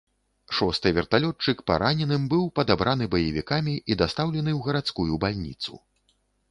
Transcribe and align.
Шосты 0.59 0.91
верталётчык 0.97 1.57
параненым 1.67 2.25
быў 2.31 2.49
падабраны 2.61 3.11
баевікамі 3.15 3.73
і 3.91 4.01
дастаўлены 4.05 4.51
ў 4.57 4.69
гарадскую 4.71 5.13
бальніцу. 5.25 5.73